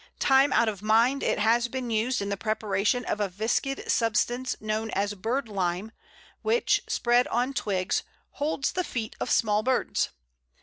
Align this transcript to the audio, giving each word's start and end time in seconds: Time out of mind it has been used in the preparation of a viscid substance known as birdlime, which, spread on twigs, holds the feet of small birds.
Time 0.17 0.51
out 0.51 0.67
of 0.67 0.81
mind 0.81 1.21
it 1.21 1.37
has 1.37 1.67
been 1.67 1.91
used 1.91 2.23
in 2.23 2.29
the 2.29 2.35
preparation 2.35 3.05
of 3.05 3.19
a 3.19 3.29
viscid 3.29 3.83
substance 3.87 4.55
known 4.59 4.89
as 4.95 5.13
birdlime, 5.13 5.91
which, 6.41 6.81
spread 6.87 7.27
on 7.27 7.53
twigs, 7.53 8.01
holds 8.31 8.71
the 8.71 8.83
feet 8.83 9.15
of 9.19 9.29
small 9.29 9.61
birds. 9.61 10.09